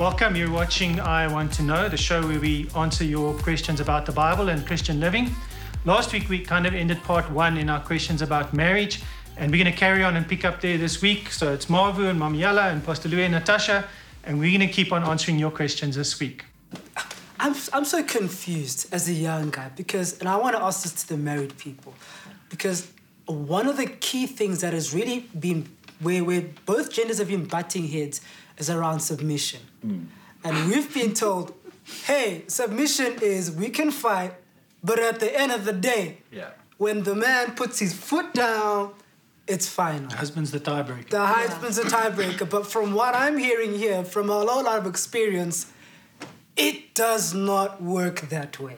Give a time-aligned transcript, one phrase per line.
[0.00, 0.34] Welcome.
[0.34, 4.12] You're watching I Want to Know, the show where we answer your questions about the
[4.12, 5.28] Bible and Christian living.
[5.84, 9.02] Last week, we kind of ended part one in our questions about marriage,
[9.36, 11.30] and we're going to carry on and pick up there this week.
[11.30, 13.84] So it's Mavu and Mamiala and Pastor Louis and Natasja,
[14.24, 16.46] and we're going to keep on answering your questions this week.
[17.38, 20.94] I'm, I'm so confused as a young guy because, and I want to ask this
[21.02, 21.92] to the married people,
[22.48, 22.90] because
[23.26, 25.68] one of the key things that has really been
[26.00, 28.22] where, where both genders have been butting heads
[28.56, 29.60] is around submission.
[29.84, 30.06] Mm.
[30.44, 31.54] And we've been told,
[32.06, 34.34] hey, submission is we can fight,
[34.82, 36.50] but at the end of the day, yeah.
[36.78, 38.92] when the man puts his foot down,
[39.46, 40.08] it's final.
[40.08, 41.10] The husband's the tiebreaker.
[41.10, 42.48] The husband's the tiebreaker.
[42.48, 45.66] But from what I'm hearing here, from a lot of experience,
[46.56, 48.76] it does not work that way.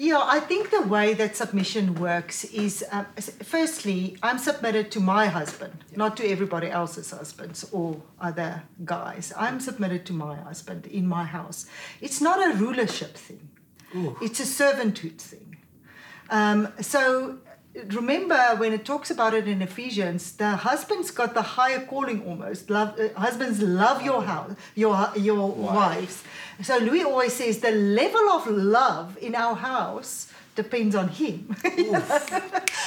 [0.00, 3.06] Yeah, I think the way that submission works is um,
[3.42, 5.96] firstly, I'm submitted to my husband, yeah.
[5.96, 9.32] not to everybody else's husbands or other guys.
[9.36, 11.66] I'm submitted to my husband in my house.
[12.00, 13.48] It's not a rulership thing,
[13.96, 14.16] Ooh.
[14.22, 15.56] it's a servanthood thing.
[16.30, 17.38] Um, so
[17.86, 22.70] remember when it talks about it in Ephesians, the husband's got the higher calling almost.
[22.70, 25.74] Love, uh, husbands love your house, your your wow.
[25.74, 26.22] wives.
[26.62, 31.54] So Louis always says the level of love in our house depends on him.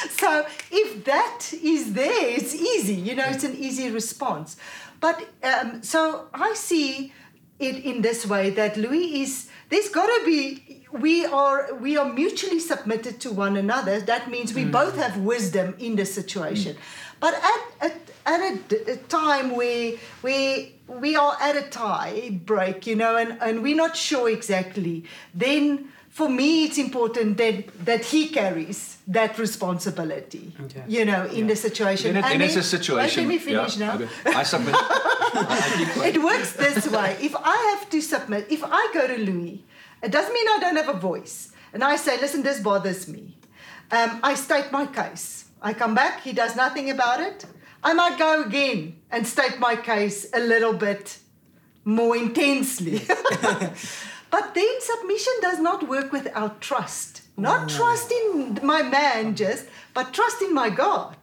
[0.09, 2.95] so if that is there, it's easy.
[2.95, 4.58] You know, it's an easy response.
[5.00, 7.14] But um, so I see
[7.59, 9.48] it in this way that Louis is.
[9.70, 14.53] There's got to be we are we are mutually submitted to one another that means
[14.53, 14.72] we mm.
[14.72, 16.80] both have wisdom in the situation mm.
[17.20, 22.86] but at, at, at a, a, time where we we are at a tie break
[22.86, 28.03] you know and, and we're not sure exactly then for me it's important that that
[28.03, 30.83] he carries that responsibility okay.
[30.88, 31.48] you know in yeah.
[31.48, 33.88] the situation in, and then it's a situation let me finish yeah.
[33.88, 34.09] now okay.
[34.36, 34.76] i submit
[36.14, 39.64] it works this way if i have to submit if i go to louis
[40.02, 41.52] it doesn't mean I don't have a voice.
[41.73, 43.38] And I say, listen, this bothers me.
[43.92, 45.45] Um, I state my case.
[45.62, 47.45] I come back, he does nothing about it.
[47.84, 51.20] I might go again and state my case a little bit
[51.84, 53.02] more intensely.
[54.32, 57.22] but then submission does not work without trust.
[57.38, 57.76] Not oh.
[57.76, 61.16] trust in my man just, but trust in my God.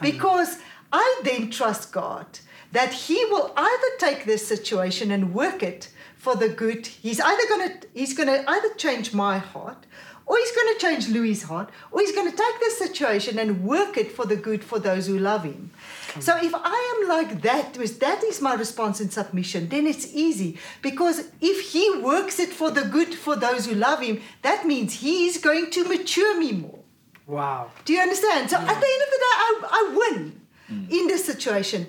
[0.00, 0.58] Because
[0.92, 2.40] I then trust God
[2.72, 5.88] that He will either take this situation and work it
[6.22, 6.86] for the good.
[6.86, 9.86] He's either gonna he's gonna either change my heart,
[10.24, 14.12] or he's gonna change Louis' heart, or he's gonna take this situation and work it
[14.12, 15.72] for the good for those who love him.
[16.20, 20.58] So if I am like that, that is my response in submission, then it's easy.
[20.80, 25.00] Because if he works it for the good for those who love him, that means
[25.00, 26.78] he is going to mature me more.
[27.26, 27.70] Wow.
[27.84, 28.50] Do you understand?
[28.50, 28.72] So yeah.
[28.72, 30.40] at the end of the day, I, I win
[30.70, 30.90] mm.
[30.90, 31.86] in this situation.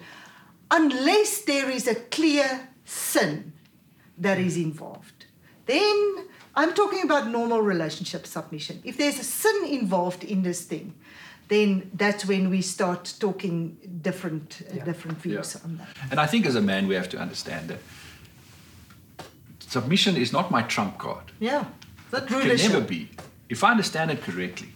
[0.71, 3.53] Unless there is a clear sin
[4.17, 5.25] that is involved.
[5.65, 6.25] Then
[6.55, 8.81] I'm talking about normal relationship submission.
[8.83, 10.93] If there's a sin involved in this thing,
[11.47, 15.65] then that's when we start talking different uh, different views yeah.
[15.65, 15.87] on that.
[16.11, 17.79] And I think as a man we have to understand that
[19.59, 21.31] submission is not my trump card.
[21.39, 21.65] Yeah.
[22.11, 23.09] That can never be.
[23.49, 24.69] If I understand it correctly,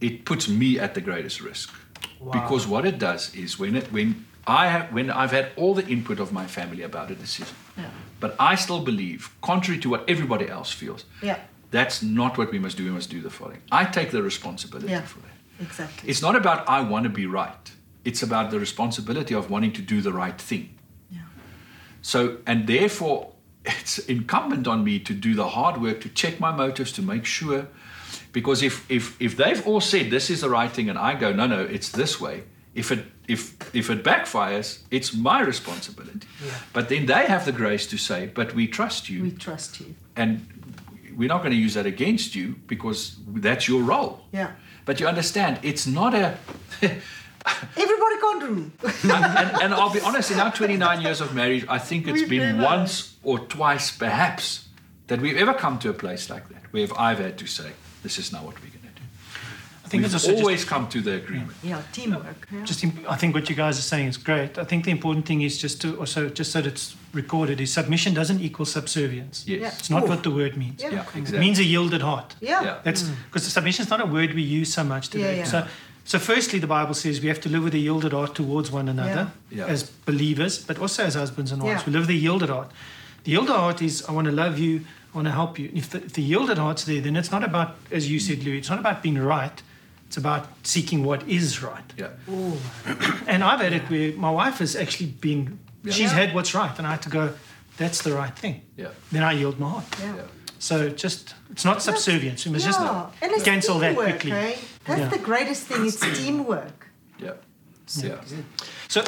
[0.00, 1.74] it puts me at the greatest risk.
[2.20, 2.32] Wow.
[2.32, 5.86] Because what it does is when it when I have when I've had all the
[5.86, 7.56] input of my family about a decision.
[8.20, 11.38] But I still believe, contrary to what everybody else feels, yeah.
[11.70, 12.84] that's not what we must do.
[12.84, 13.62] We must do the following.
[13.72, 15.30] I take the responsibility yeah, for that.
[15.60, 16.08] Exactly.
[16.08, 17.72] It's not about I want to be right.
[18.04, 20.78] It's about the responsibility of wanting to do the right thing.
[21.10, 21.20] Yeah.
[22.02, 23.32] So, and therefore,
[23.64, 27.24] it's incumbent on me to do the hard work to check my motives to make
[27.24, 27.68] sure.
[28.32, 31.32] Because if, if, if they've all said this is the right thing and I go,
[31.32, 32.44] no, no, it's this way,
[32.74, 36.26] if it if if it backfires, it's my responsibility.
[36.44, 36.52] Yeah.
[36.72, 39.94] But then they have the grace to say, "But we trust you." We trust you.
[40.16, 40.46] And
[41.16, 44.24] we're not going to use that against you because that's your role.
[44.32, 44.52] Yeah.
[44.84, 46.36] But you understand, it's not a.
[47.76, 48.70] Everybody can't rule.
[49.02, 52.20] and, and, and, I'll be honest, in our 29 years of marriage, I think it's
[52.20, 54.68] we've been once or twice, perhaps,
[55.06, 57.72] that we've ever come to a place like that where I've had to say,
[58.02, 58.70] "This is not what we
[59.90, 61.52] think We've also always just, come to the agreement.
[61.62, 62.48] Yeah, yeah teamwork.
[62.50, 62.64] Yeah.
[62.64, 64.56] Just, I think what you guys are saying is great.
[64.56, 67.72] I think the important thing is just to also just so that it's recorded is
[67.72, 69.44] submission doesn't equal subservience.
[69.46, 69.68] Yes, yeah.
[69.68, 70.06] it's not Ooh.
[70.06, 70.80] what the word means.
[70.82, 71.38] Yeah, yeah exactly.
[71.38, 72.36] It means a yielded heart.
[72.40, 72.78] Yeah, yeah.
[72.84, 73.50] that's because mm.
[73.50, 75.36] submission is not a word we use so much today.
[75.36, 75.44] Yeah, yeah.
[75.44, 75.66] So.
[76.02, 78.88] So, firstly, the Bible says we have to live with a yielded heart towards one
[78.88, 79.66] another yeah.
[79.66, 81.86] as believers, but also as husbands and wives.
[81.86, 82.72] We live with a yielded heart.
[83.24, 84.80] The yielded heart is I want to love you,
[85.12, 85.70] I want to help you.
[85.74, 88.58] If the, if the yielded heart's there, then it's not about, as you said, Louis,
[88.58, 89.62] it's not about being right.
[90.10, 91.84] It's about seeking what is right.
[91.96, 92.08] Yeah.
[93.28, 95.92] and I've had it where my wife has actually been, yeah.
[95.92, 97.32] she's had what's right, and I had to go,
[97.76, 98.88] that's the right thing, Yeah.
[99.12, 99.84] then I yield my heart.
[100.02, 100.16] Yeah.
[100.16, 100.22] Yeah.
[100.58, 102.44] So just it's not subservience.
[102.44, 102.72] We must yeah.
[102.72, 104.30] just and it's cancel that teamwork, quickly.
[104.84, 105.08] That's Yeah.
[105.10, 105.86] the greatest thing.
[105.86, 106.88] It's teamwork.
[107.20, 107.34] Yeah.
[108.02, 108.20] Yeah.
[108.88, 109.04] So,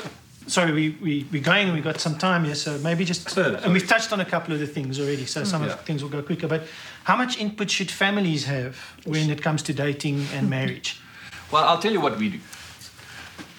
[0.47, 3.31] sorry, we, we, we're going and we've got some time here, so maybe just.
[3.31, 5.71] Further, and we've touched on a couple of the things already, so some Yeah.
[5.73, 6.49] of the things will go quicker.
[6.49, 6.63] But
[7.05, 10.99] how much input should families have when it comes to dating and marriage?
[11.53, 12.39] Well, I'll tell you what we do.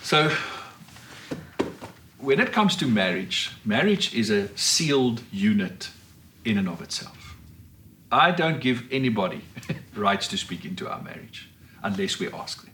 [0.01, 0.31] So,
[2.17, 5.89] when it comes to marriage, marriage is a sealed unit
[6.43, 7.35] in and of itself.
[8.11, 9.41] I don't give anybody
[9.95, 11.49] rights to speak into our marriage
[11.83, 12.73] unless we ask them.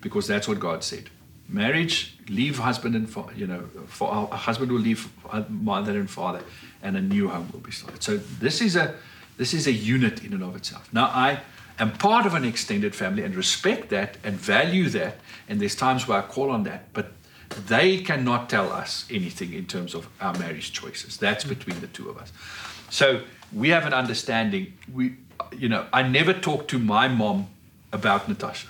[0.00, 1.10] Because that's what God said.
[1.48, 5.08] Marriage, leave husband and fa- you know, for a husband will leave
[5.48, 6.42] mother and father,
[6.82, 8.02] and a new home will be started.
[8.02, 8.94] So this is a
[9.38, 10.92] this is a unit in and of itself.
[10.92, 11.40] Now I
[11.78, 15.16] am part of an extended family and respect that and value that,
[15.48, 17.12] and there's times where I call on that, but
[17.48, 21.16] they cannot tell us anything in terms of our marriage choices.
[21.16, 21.48] That's mm.
[21.48, 22.32] between the two of us.
[22.90, 23.22] So
[23.52, 24.74] we have an understanding.
[24.92, 25.16] We,
[25.56, 27.48] you know, I never talk to my mom
[27.92, 28.66] about Natasja,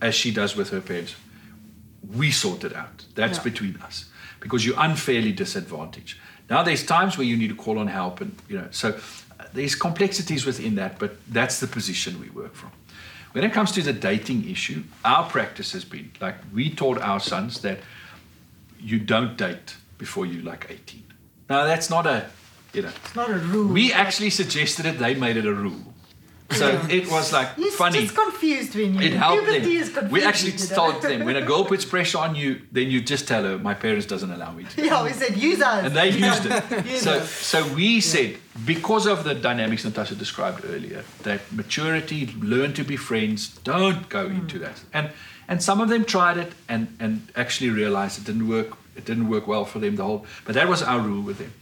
[0.00, 1.14] as she does with her parents.
[2.16, 3.04] We sort it out.
[3.14, 3.44] That's Yeah.
[3.44, 4.06] between us
[4.40, 6.18] because you're unfairly disadvantaged.
[6.48, 9.44] Now there's times where you need to call on help, and you know, so uh,
[9.52, 12.70] there's complexities within that, but that's the position we work from.
[13.32, 17.20] When it comes to the dating issue, our practice has been like we taught our
[17.20, 17.78] sons that
[18.80, 21.02] you don't date before you're like 18.
[21.50, 22.26] Now that's not a,
[22.72, 23.72] you know, It's not a rule.
[23.72, 25.92] we actually suggested it, they made it a rule.
[26.50, 28.00] So it was like He's funny.
[28.00, 29.00] just confused when you.
[29.00, 30.10] It helped them.
[30.10, 33.42] We actually told them when a girl puts pressure on you, then you just tell
[33.44, 35.84] her, "My parents doesn't allow me to." Yeah, we said use us.
[35.84, 36.86] And they used it.
[36.86, 37.30] Use So, us.
[37.30, 42.96] so we said because of the dynamics Natasha described earlier, that maturity, learn to be
[42.96, 44.40] friends, don't go hmm.
[44.40, 44.80] into that.
[44.92, 45.10] And
[45.48, 48.76] and some of them tried it and and actually realized it didn't work.
[48.96, 49.96] It didn't work well for them.
[49.96, 51.52] The whole, but that was our rule with them.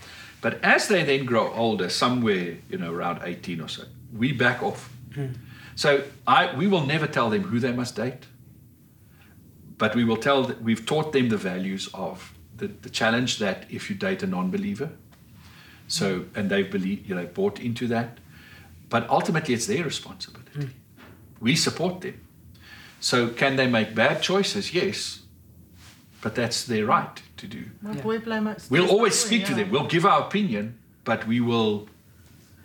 [0.40, 3.84] But as they then grow older, somewhere you know around eighteen or so,
[4.18, 4.90] we back off.
[5.14, 5.26] Hmm.
[5.74, 8.26] So I we will never tell them who they must date
[9.78, 13.66] but we will tell that we've taught them the values of the, the challenge that
[13.68, 14.90] if you date a non-believer
[15.88, 16.38] so hmm.
[16.38, 18.18] and they've believed you know bought into that
[18.88, 20.50] but ultimately it's their responsibility.
[20.52, 20.66] Hmm.
[21.40, 22.20] We support them.
[23.00, 24.74] So can they make bad choices?
[24.74, 25.20] Yes
[26.22, 27.64] but that's their right to do.
[27.82, 29.70] My boy play my- we'll always speak to them.
[29.70, 31.88] We'll give our opinion but we will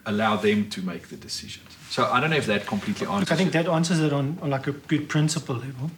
[0.05, 3.31] allow them to make the decisions so i don't know if that completely answers Look,
[3.31, 3.53] I think it.
[3.53, 5.91] that answers it on, on like a good principle level.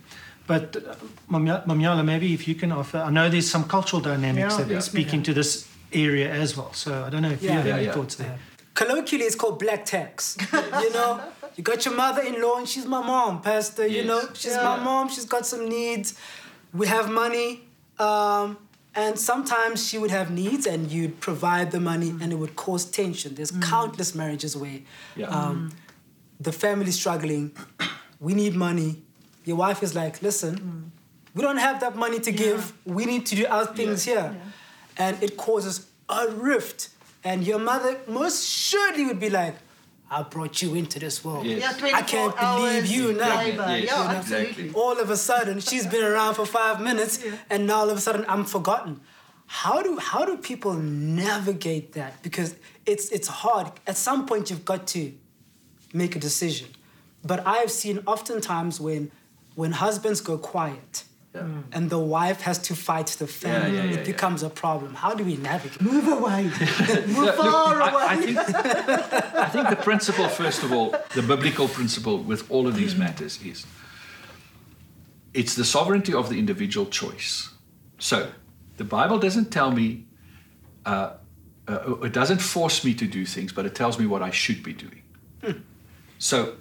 [0.46, 0.96] But uh,
[1.32, 4.66] Mamya- Mamiala, maybe if you can offer, I know there's some cultural dynamics Yeah.
[4.66, 4.80] that Yeah.
[4.82, 5.52] speak into this
[5.94, 6.74] area as well.
[6.74, 7.94] So I don't know if you have Yeah, any yeah.
[7.94, 8.38] thoughts there.
[8.74, 10.36] Colloquially, it's called black tax.
[10.52, 11.22] you know,
[11.56, 13.88] you got your mother-in-law, and she's my mom, Pastor.
[13.88, 14.64] You know, she's Yeah.
[14.70, 15.08] my mom.
[15.08, 16.14] She's got some needs.
[16.74, 17.50] We have money,
[18.00, 18.58] um,
[18.95, 22.22] and sometimes she would have needs, and you'd provide the money, mm.
[22.22, 23.36] and it would cause tension.
[23.36, 23.62] There's mm.
[23.62, 24.80] countless marriages where
[25.16, 25.28] Yeah.
[25.28, 25.74] um, mm.
[26.40, 27.51] the family's struggling.
[28.19, 29.01] We need money.
[29.45, 30.92] Your wife is like, listen,
[31.36, 32.74] we don't have that money to give.
[32.86, 34.13] We need to do our things Yeah.
[34.13, 34.42] here.
[34.98, 36.90] And it causes a rift.
[37.24, 39.56] And your mother most surely would be like,
[40.13, 41.45] I brought you into this world.
[41.45, 41.80] Yes.
[41.81, 43.38] Yeah, I can't believe you now.
[43.38, 43.77] labor.
[43.77, 44.38] Yes, yeah, exactly.
[44.38, 44.74] absolutely.
[44.81, 48.02] All of a sudden, she's been around for five minutes, and now all of a
[48.02, 49.02] sudden, I'm forgotten.
[49.47, 52.21] How do how do people navigate that?
[52.21, 53.71] Because it's it's hard.
[53.88, 55.14] At some point, you've got to
[55.94, 56.69] make a decision.
[57.23, 59.11] But I've seen oftentimes when
[59.56, 61.47] when husbands go quiet Yeah.
[61.71, 64.94] and the wife has to fight the family, yeah, yeah, it becomes a problem.
[64.94, 65.81] How do we navigate?
[65.81, 66.44] Move away.
[67.07, 68.06] Move Look, far I, away.
[68.07, 72.75] I think, I think the principle, first of all, the biblical principle with all of
[72.75, 73.66] these matters is
[75.33, 77.49] it's the sovereignty of the individual choice.
[77.97, 78.30] So
[78.78, 80.06] the Bible doesn't tell me,
[80.85, 81.13] uh,
[81.68, 84.61] uh, it doesn't force me to do things, but it tells me what I should
[84.61, 85.02] be doing.
[86.19, 86.56] So,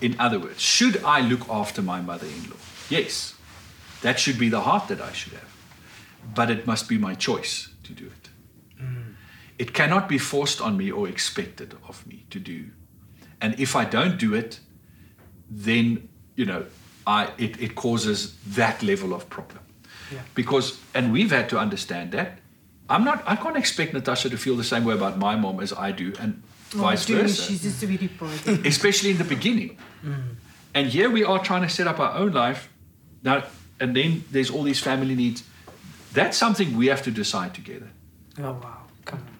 [0.00, 2.56] in other words, should I look after my mother in law?
[2.90, 3.35] Yes.
[4.02, 5.52] That should be the heart that I should have.
[6.34, 8.30] But it must be my choice to do it.
[8.82, 9.14] Mm.
[9.58, 12.70] It cannot be forced on me or expected of me to do.
[13.40, 14.60] And if I don't do it,
[15.50, 16.66] then, you know,
[17.06, 19.60] I, it, it causes that level of problem.
[20.12, 20.20] Yeah.
[20.34, 22.38] Because, and we've had to understand that.
[22.88, 25.72] I'm not, I can't expect Natasja to feel the same way about my mom as
[25.72, 28.30] I do, and vice dude, versa She's just a really boy.
[28.64, 29.76] especially in the beginning.
[30.04, 30.36] Mm.
[30.74, 32.68] And here we are trying to set up our own life.
[33.22, 33.44] Now,
[33.80, 35.42] and then there's all these family needs.
[36.12, 37.88] That's something we have to decide together.
[38.38, 39.36] Oh wow, come on.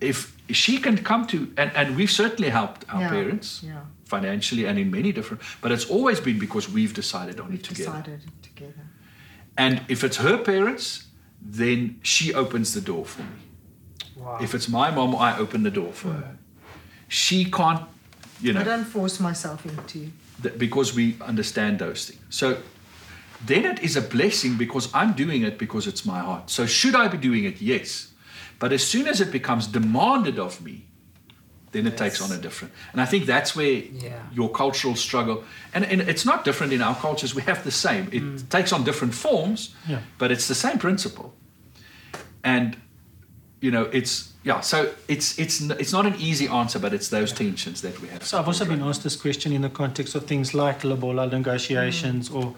[0.00, 3.80] If she can come to, and, and we've certainly helped our Yeah, parents yeah.
[4.04, 7.64] financially and in many different, but it's always been because we've decided on We've it
[7.64, 7.90] together.
[7.90, 8.84] decided together.
[9.56, 11.06] And if it's her parents,
[11.40, 13.28] then she opens the door for me.
[14.16, 14.38] Wow.
[14.40, 16.36] If it's my mom, I open the door for her.
[17.08, 17.82] She can't,
[18.40, 20.10] you know I don't force myself into.
[20.42, 22.20] th- because we understand those things.
[22.30, 22.58] So
[23.44, 26.50] then it is a blessing because I'm doing it because it's my heart.
[26.50, 27.60] So should I be doing it?
[27.60, 28.12] Yes.
[28.58, 30.86] But as soon as it becomes demanded of me,
[31.72, 32.72] then it takes on a different.
[32.92, 34.22] And I think that's where Yeah.
[34.32, 37.34] your cultural struggle, and, and it's not different in our cultures.
[37.34, 38.08] We have the same.
[38.12, 38.48] It mm.
[38.48, 40.00] takes on different forms, Yeah.
[40.18, 41.34] but it's the same principle.
[42.42, 42.76] And
[43.60, 44.60] you know, it's yeah.
[44.60, 48.22] So it's it's it's not an easy answer, but it's those tensions that we have.
[48.22, 52.28] So I've also been asked this question in the context of things like lobola negotiations
[52.28, 52.36] mm.
[52.36, 52.54] or,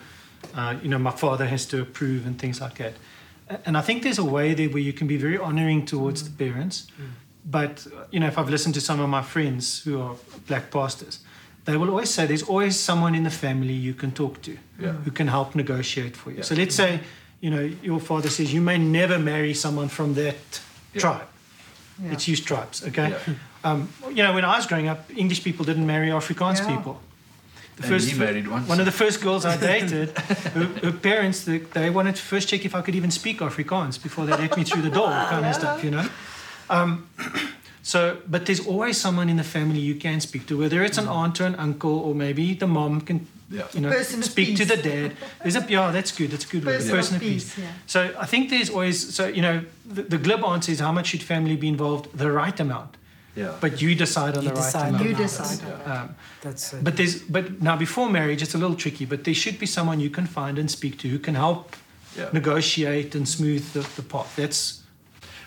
[0.55, 2.95] uh, you know, my father has to approve and things like that.
[3.65, 6.31] And I think there's a way there where you can be very honoring towards the
[6.31, 6.87] parents.
[7.45, 10.17] But, uh, you know, if I've listened to some of my friends who are
[10.47, 11.21] black pastors,
[11.65, 14.93] they will always say there's always someone in the family you can talk to Yeah.
[15.05, 16.39] who can help negotiate for you.
[16.39, 16.45] Yeah.
[16.45, 17.01] So let's say,
[17.41, 20.61] you know, your father says you may never marry someone from that
[20.95, 21.01] Yeah.
[21.01, 21.27] tribe.
[22.03, 22.13] Yeah.
[22.13, 23.09] It's used tribes, okay?
[23.11, 23.35] Yeah.
[23.65, 26.77] Um, you know, when I was growing up, English people didn't marry Afrikaans Yeah.
[26.77, 27.01] people.
[27.79, 28.69] The And he married once.
[28.69, 32.49] One of the first girls I dated, her, her parents, they, they wanted to first
[32.49, 35.47] check if I could even speak Afrikaans before they let me through the door, kind
[35.47, 36.09] of stuff, you know?
[36.71, 37.09] Um,
[37.83, 41.09] so, but there's always someone in the family you can speak to, whether it's an
[41.09, 43.67] aunt or an uncle, or maybe the mom can, Yeah.
[43.73, 45.17] you know, Person speak to the dad.
[45.43, 46.65] There's a, yeah, that's good, that's good.
[46.67, 47.55] word, Person person of of peace.
[47.55, 47.71] peace, yeah.
[47.87, 51.07] So I think there's always, so, you know, the, the glib answer is how much
[51.09, 52.09] should family be involved?
[52.19, 52.97] The right amount.
[53.39, 53.55] Yeah.
[53.65, 55.05] But you decide on You the right decide amount.
[55.09, 55.61] You decide.
[55.65, 55.97] on that.
[56.03, 56.15] Um,
[56.45, 56.83] That's it.
[56.87, 59.05] but there's but now before marriage it's a little tricky.
[59.13, 61.63] But there should be someone you can find and speak to who can help
[62.19, 62.31] Yeah.
[62.33, 64.31] negotiate and smooth the, the path.
[64.37, 64.83] That's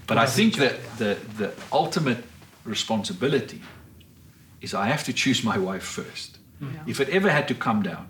[0.08, 2.22] But I think that the, the ultimate
[2.76, 3.62] responsibility
[4.62, 6.38] is I have to choose my wife first.
[6.86, 8.06] If it ever had to come down,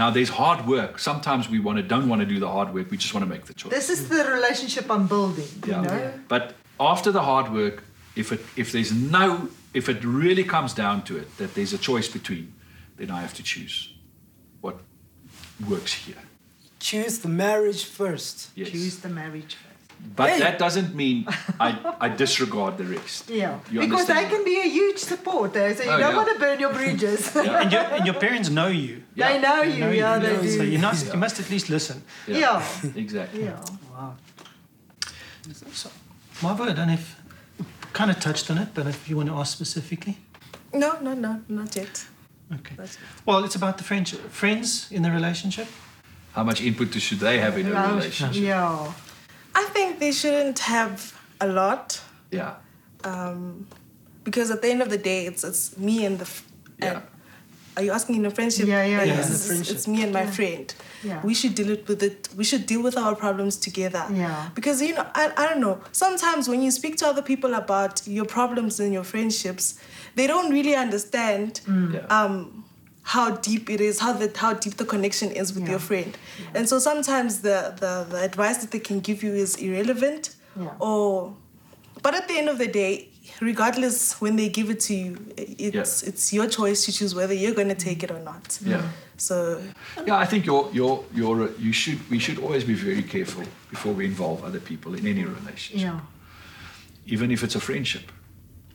[0.00, 0.98] now there's hard work.
[1.00, 2.86] Sometimes we want to don't want to do the hard work.
[2.90, 3.72] We just want to make the choice.
[3.78, 5.48] This is the relationship I'm building.
[5.66, 5.82] yeah.
[5.82, 6.12] You know.
[6.28, 6.42] But
[6.78, 7.76] after the hard work,
[8.16, 11.78] if it if there's no if it really comes down to it that there's a
[11.78, 12.52] choice between,
[12.96, 13.92] then I have to choose
[14.60, 14.76] what
[15.68, 16.22] works here.
[16.78, 18.50] Choose the marriage first.
[18.54, 18.70] Yes.
[18.70, 19.70] Choose the marriage first.
[20.16, 20.38] But Hey.
[20.40, 21.24] that doesn't mean
[21.58, 21.68] I,
[22.00, 23.30] I disregard the rest.
[23.30, 23.58] Yeah.
[23.70, 24.30] You because they understand?
[24.30, 26.16] can be a huge support there, so you Oh, don't yeah.
[26.16, 27.20] want to burn your bridges.
[27.34, 27.62] Yeah.
[27.62, 29.02] and your and your parents know you.
[29.14, 29.28] Yeah.
[29.32, 30.48] They know They you, know yeah, they do.
[30.58, 32.02] So you not you must at least listen.
[32.26, 32.62] Yeah.
[32.94, 33.44] Exactly.
[33.44, 33.64] yeah.
[33.92, 34.14] Wow.
[35.72, 35.90] So,
[36.40, 37.16] Mavu, I don't know if
[37.94, 40.16] kind of touched on it, but if you want to ask specifically.
[40.72, 42.04] No, no, no, not yet.
[42.52, 42.74] Okay.
[42.76, 44.20] That's Well, it's about the friendship.
[44.30, 45.68] Friends in the relationship.
[46.32, 48.42] How much input should they have in a relationship?
[48.42, 48.92] Yeah.
[49.54, 52.54] I think they shouldn't have a lot Yeah.
[53.04, 53.66] um,
[54.24, 56.24] because at the end of the day, it's it's me and the.
[56.24, 56.42] F-
[56.78, 56.90] Yeah.
[56.92, 57.02] and-
[57.76, 58.66] are you asking in a friendship?
[58.68, 59.20] Yeah, yeah, Yes, yeah.
[59.20, 59.74] It's, In friendship.
[59.76, 60.74] it's me and my friend.
[61.02, 61.20] Yeah.
[61.24, 62.28] We should deal it with it.
[62.36, 64.04] We should deal with our problems together.
[64.12, 64.50] Yeah.
[64.54, 65.80] Because you know, I, I don't know.
[65.92, 69.78] Sometimes when you speak to other people about your problems and your friendships,
[70.14, 72.06] they don't really understand Yeah.
[72.08, 72.64] um,
[73.02, 75.70] how deep it is, how the how deep the connection is with Yeah.
[75.70, 76.16] your friend.
[76.54, 80.70] And so sometimes the, the the advice that they can give you is irrelevant Yeah.
[80.78, 81.34] or
[82.02, 83.08] but at the end of the day,
[83.40, 87.54] regardless when they give it to you, it's it's your choice to choose whether you're
[87.54, 88.58] going to take it or not.
[88.62, 88.82] Yeah.
[89.16, 89.62] So
[90.06, 93.92] Yeah, I think you're, you're, you're, you should, we should always be very careful before
[93.92, 96.00] we involve other people in any relationship, Yeah.
[97.06, 98.10] even if it's a friendship.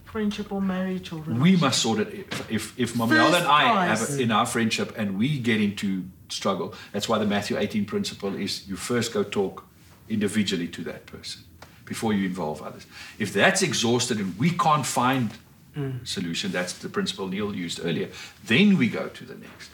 [0.06, 2.14] Friendship or marriage or We must sort it.
[2.14, 6.74] If, if, if Mamiel and I have in our friendship and we get into struggle,
[6.94, 9.66] that's why the Matthew 18 principle is you first go talk
[10.08, 11.44] individually to that person
[11.90, 12.86] before you involve others.
[13.18, 15.32] If that's exhausted and we can't find
[15.76, 16.08] mm.
[16.08, 18.10] solution, that's the principle Neil used earlier,
[18.46, 19.72] then we go to the next.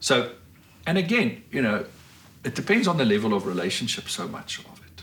[0.00, 0.32] So,
[0.86, 1.86] and again, you know,
[2.44, 5.02] it depends on the level of relationship so much of it.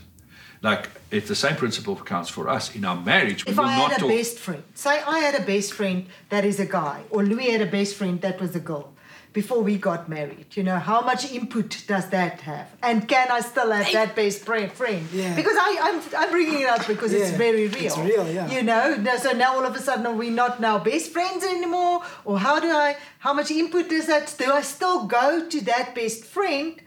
[0.62, 3.78] Like, if the same principle counts for us in our marriage, we If will I
[3.78, 4.10] not had a talk.
[4.10, 7.62] best friend, say I had a best friend that is a guy, or Louis had
[7.62, 8.93] a best friend that was a girl
[9.34, 12.68] before we got married, you know, how much input does that have?
[12.84, 14.72] And can I still have that best friend?
[14.72, 15.08] friend?
[15.12, 15.36] Yeah.
[15.36, 17.86] Because I, I'm, I'm bringing it up because it's very real.
[17.86, 18.50] it's real, yeah.
[18.52, 22.04] You know, so now all of a sudden are we not now best friends anymore?
[22.26, 25.96] Or how do I, how much input does that, do I still go to that
[25.96, 26.80] best friend,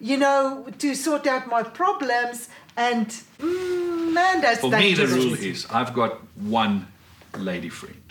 [0.00, 2.48] you know, to sort out my problems?
[2.76, 3.06] And
[3.38, 6.88] mm, man, that's For me, the rule is I've got one
[7.36, 8.02] lady friend,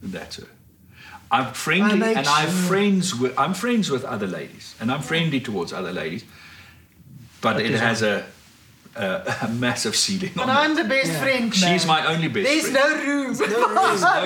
[0.00, 0.46] and that's her.
[1.32, 5.40] I'm friendly, make and I'm friends with I'm friends with other ladies, and I'm friendly
[5.40, 6.24] towards other ladies,
[7.40, 8.24] but it has a,
[8.94, 10.82] a, a massive ceiling But on I'm it.
[10.82, 11.20] the best Yeah.
[11.22, 11.54] friend.
[11.54, 12.04] She's man.
[12.04, 12.74] my only best There's friend.
[12.74, 13.34] no room.
[13.34, 14.24] There's no,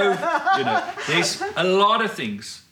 [0.59, 2.63] you know, there's a lot of things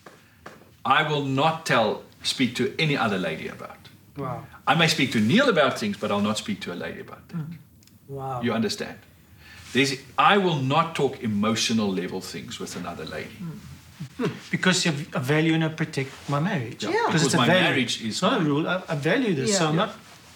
[0.85, 3.79] I will not tell, speak to any other lady about.
[4.17, 4.45] Wow.
[4.67, 7.29] I may speak to Neil about things, but I'll not speak to a lady about
[7.29, 7.37] that.
[7.39, 7.57] Mm.
[8.09, 8.43] Wow.
[8.43, 8.99] You understand?
[9.73, 13.37] There's, I will not talk emotional level things with another lady.
[13.41, 13.59] Mm.
[14.51, 16.83] Because you I value and I protect my marriage.
[16.85, 16.91] Yeah.
[16.91, 17.03] Yeah.
[17.07, 17.63] Because it's Because a my value.
[17.69, 18.69] marriage is It's not a rule.
[18.69, 19.85] I, I value this, so I'm Yeah.
[19.87, 19.93] not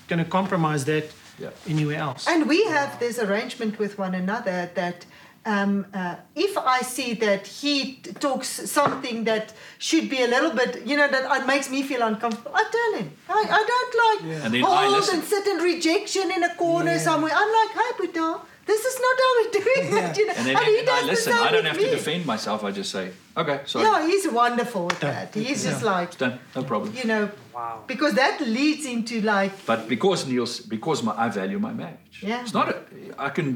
[0.08, 1.04] going to compromise that
[1.38, 1.50] Yeah.
[1.74, 2.26] anywhere else.
[2.32, 4.98] And we have this arrangement with one another that
[5.46, 8.48] um, uh, if I see that he t- talks
[8.80, 12.52] something that should be a little bit, you know, that uh, makes me feel uncomfortable,
[12.54, 13.08] I tell him.
[13.30, 16.92] I, I don't like And then I hold and sit in rejection in a corner
[16.96, 16.98] Yeah.
[17.08, 17.32] somewhere.
[17.34, 20.16] I'm like, hey, Buddha, this is not how we're doing it.
[20.18, 20.34] You know?
[20.38, 21.32] And then and he and does I listen.
[21.32, 22.58] the same I don't with have to defend myself.
[22.68, 23.04] I just say,
[23.36, 23.84] okay, sorry.
[23.86, 25.14] Yeah, he's wonderful with Done.
[25.14, 25.34] that.
[25.34, 25.92] He's just Yeah.
[25.92, 26.38] like, It's done.
[26.56, 26.88] No problem.
[27.00, 27.82] you know, Wow.
[27.92, 32.16] because that leads into like, But because Niels, because my, I value my marriage.
[32.30, 32.42] Yeah.
[32.42, 32.76] It's not a,
[33.18, 33.48] I can,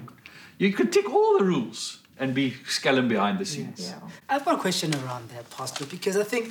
[0.58, 3.80] you can tick all the rules and be scaling behind the scenes.
[3.90, 3.98] yeah.
[4.32, 6.44] I've got a question around that, Pastor, because I think,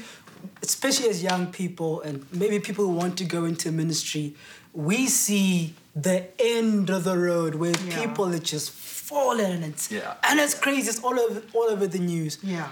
[0.61, 4.35] especially as young people and maybe people who want to go into ministry,
[4.73, 8.03] we see the end of the road where Yeah.
[8.03, 10.13] people are just falling and it's, Yeah.
[10.23, 10.89] and it's crazy.
[10.89, 12.37] It's all over, all over the news.
[12.43, 12.67] Yeah.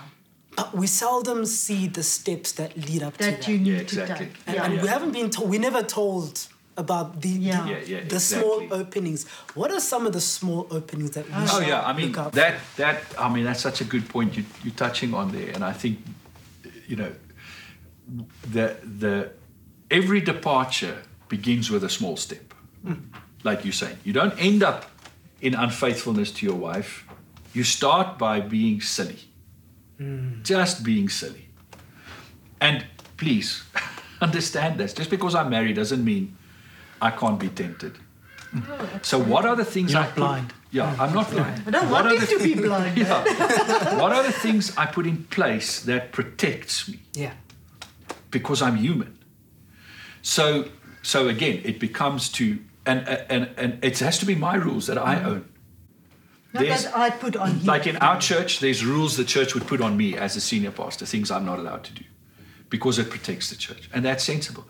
[0.55, 3.47] But we seldom see the steps that lead up to That that.
[3.47, 4.25] you need Yeah, to exactly.
[4.27, 4.35] take.
[4.47, 4.63] and, Yeah.
[4.65, 4.81] and Yeah.
[4.81, 6.47] we haven't been told, we're never told
[6.77, 7.63] about the, Yeah.
[7.63, 9.25] the, Yeah, yeah, the small openings.
[9.53, 12.55] What are some of the small openings that we Oh should yeah, I mean that
[12.77, 15.73] that I mean that's such a good point you you're touching on there, and I
[15.73, 15.99] think
[16.87, 17.11] you know
[18.51, 19.31] the the
[19.91, 20.97] every departure
[21.27, 22.48] begins with a small step,
[23.43, 23.97] like you're saying.
[24.03, 24.85] You don't end up
[25.41, 27.05] in unfaithfulness to your wife.
[27.53, 29.19] You start by being silly,
[30.43, 31.49] just being silly,
[32.61, 32.85] and
[33.17, 33.63] please
[34.21, 34.93] understand this.
[34.93, 36.37] Just because I'm married doesn't mean
[37.01, 37.97] I can't be tempted.
[38.55, 40.53] Oh, so what are the things You're I not put- blind.
[40.71, 41.63] Yeah, I'm not blind.
[41.65, 42.95] I don't What want are him the to be blind.
[42.97, 43.99] Yeah.
[43.99, 47.33] what are the things I put in place that protects me Yeah.
[48.29, 49.17] because I'm human?
[50.21, 50.69] So,
[51.01, 54.97] so again, it becomes to and and and it has to be my rules that
[54.97, 55.25] I mm.
[55.25, 55.49] own.
[56.53, 57.65] Not that I put on him.
[57.65, 60.71] Like in our church, there's rules the church would put on me as a senior
[60.71, 62.03] pastor, things I'm not allowed to do,
[62.69, 64.65] because it protects the church, and that's sensible.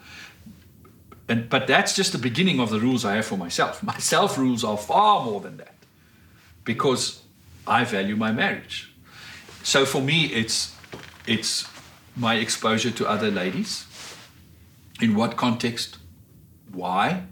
[1.29, 3.81] And but that's just the beginning of the rules I have for myself.
[3.91, 5.75] My self rules are far more than that,
[6.63, 7.21] because
[7.65, 8.91] I value my marriage.
[9.63, 10.75] So for me, it's
[11.27, 11.67] it's
[12.15, 13.85] my exposure to other ladies.
[14.99, 15.97] In what context?
[16.71, 17.23] Why?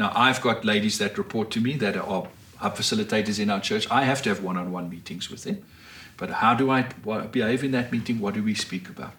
[0.00, 3.86] Now I've got ladies that report to me that are hub facilitators in our church.
[3.90, 5.62] I have to have one-on-one meetings with them.
[6.16, 6.82] But how do I
[7.30, 8.18] behave in that meeting?
[8.18, 9.12] What do we speak about?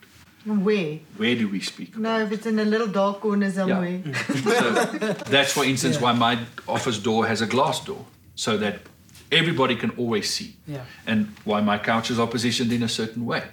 [0.43, 0.99] Where?
[1.17, 1.95] Where do we speak?
[1.97, 4.01] No, if it's in a little dark corner somewhere.
[4.43, 8.03] So that's, for instance, why my office door has a glass door,
[8.35, 8.79] so that
[9.31, 10.55] everybody can always see.
[10.67, 10.85] Yeah.
[11.05, 13.43] And why my couches are positioned in a certain way.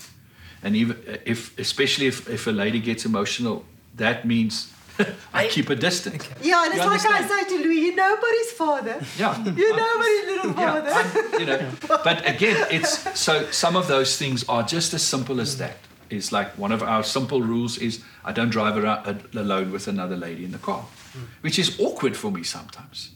[0.63, 3.65] And even if, especially if, if a lady gets emotional,
[3.97, 4.73] that means
[5.33, 6.29] I keep a distance.
[6.43, 9.01] Yeah, and it's You like I say to Louis, you're nobody's father.
[9.19, 9.45] Yeah.
[9.57, 10.91] You're nobody's little father.
[10.91, 15.41] Yeah, you know, but again, it's so some of those things are just as simple
[15.41, 15.77] as that.
[16.11, 20.17] It's like one of our simple rules is I don't drive around alone with another
[20.17, 20.83] lady in the car,
[21.13, 21.25] hmm.
[21.43, 23.11] which is awkward for me sometimes.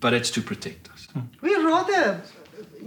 [0.00, 1.08] But it's to protect us.
[1.40, 2.22] We'd rather,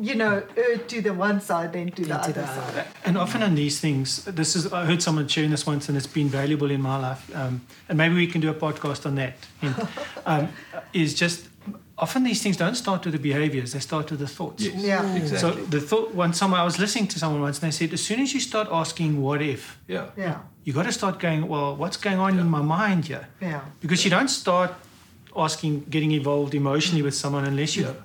[0.01, 2.71] you know, err to the one side than to the Than to other the other.
[2.73, 2.87] side.
[3.05, 6.07] And often on these things, this is I heard someone sharing this once, and it's
[6.07, 7.29] been valuable in my life.
[7.35, 9.33] Um, and maybe we can do a podcast on that.
[9.61, 9.75] hint,
[10.25, 10.47] um,
[10.93, 11.47] is just
[11.97, 14.63] often these things don't start with the behaviors; they start with the thoughts.
[14.63, 15.15] Yes, Yeah.
[15.15, 15.37] exactly.
[15.37, 16.13] So the thought.
[16.15, 18.39] One someone I was listening to someone once, and they said, as soon as you
[18.39, 20.05] start asking "what if," yeah.
[20.17, 23.61] Yeah, you got to start going, "Well, what's going on in my mind here?" yeah.
[23.81, 24.71] Because you don't start
[25.35, 28.03] asking, getting involved emotionally with someone unless you've Yeah.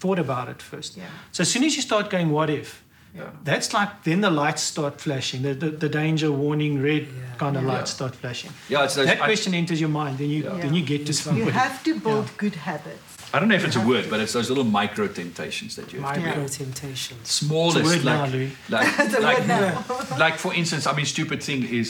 [0.00, 0.96] Thought about it first.
[0.96, 1.04] Yeah.
[1.32, 2.84] So as soon as you start going, what if?
[3.14, 3.30] Yeah.
[3.42, 7.34] That's like then the lights start flashing, the, the, the danger warning red Yeah.
[7.38, 7.72] kind of Yeah.
[7.72, 8.50] lights start flashing.
[8.68, 10.60] Yeah, it's those, that I, question enters your mind, then you Yeah.
[10.62, 13.02] then you get to You have to build good habits.
[13.34, 16.00] I don't know if it's a word, but it's those little micro temptations that you
[16.00, 16.48] have to Micro Yeah.
[16.48, 17.28] temptations.
[17.28, 18.50] smallest It's a now, like, Louis.
[18.68, 19.84] like, It's like, word now.
[20.24, 21.88] like for instance, I mean, stupid thing is,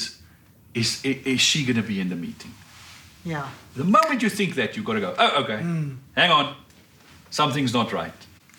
[0.74, 2.52] is, i- is she going to be in the meeting?
[3.24, 3.46] Yeah.
[3.76, 5.96] The moment you think that, you've got to go, oh, okay, mm.
[6.16, 6.54] hang on,
[7.30, 8.12] something's not right.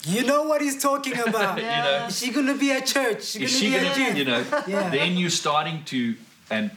[0.03, 1.57] You know what he's talking about.
[1.57, 3.23] You know, Is she gonna be at church?
[3.25, 4.89] She is gonna be going at to, you know, Yeah.
[4.89, 6.15] then you're starting to,
[6.49, 6.71] and,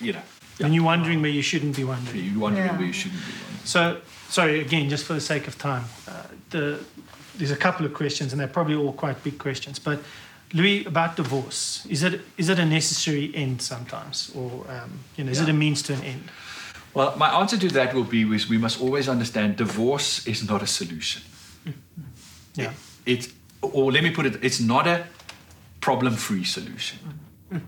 [0.00, 0.22] you know,
[0.60, 2.24] And you're wondering where you shouldn't be wondering.
[2.24, 2.76] you're wondering Yeah.
[2.78, 3.32] where you shouldn't be.
[3.32, 3.64] wondering.
[3.64, 6.12] So, sorry, again, just for the sake of time, uh,
[6.50, 6.78] the,
[7.36, 9.78] there's a couple of questions, and they're probably all quite big questions.
[9.78, 9.98] But,
[10.54, 15.30] Louis, about divorce, is it is it a necessary end sometimes, or um, you know,
[15.30, 16.22] is it a means to an end?
[16.94, 20.62] Well, my answer to that will be is we must always understand divorce is not
[20.62, 21.22] a solution.
[22.58, 22.72] Yeah.
[23.06, 25.06] It, or let me put it, it's not a
[25.80, 26.98] problem-free solution.
[27.52, 27.60] Mm.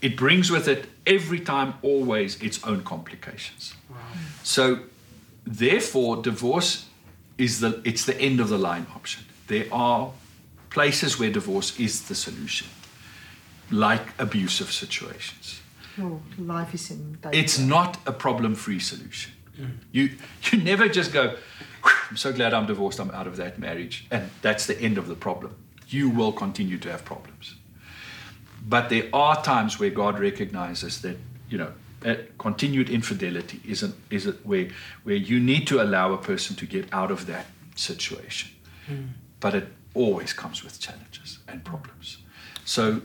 [0.00, 3.74] It brings with it every time, always, its own complications.
[4.42, 4.80] So,
[5.44, 6.86] therefore, divorce
[7.38, 9.24] is the it's the end of the line option.
[9.46, 10.10] There are
[10.70, 12.68] places where divorce is the solution,
[13.70, 15.60] like abusive situations.
[16.00, 17.38] Oh, life is in danger.
[17.38, 19.32] It's not a problem-free solution.
[19.60, 19.70] Mm.
[19.92, 20.10] You
[20.50, 21.36] you never just go, "Whew,
[22.12, 25.08] I'm so glad I'm divorced, I'm out of that marriage, and that's the end of
[25.08, 25.56] the problem.
[25.88, 27.54] You will continue to have problems.
[28.68, 31.16] But there are times where God recognizes that,
[31.48, 31.72] you know,
[32.36, 34.68] continued infidelity is an, is a, where
[35.04, 37.46] where you need to allow a person to get out of that
[37.76, 38.50] situation.
[38.86, 39.06] Hmm.
[39.40, 42.18] But it always comes with challenges and problems.
[42.66, 43.00] So